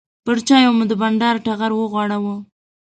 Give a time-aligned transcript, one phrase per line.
[0.25, 2.35] پر چایو مو د بانډار ټغر وغوړاوه.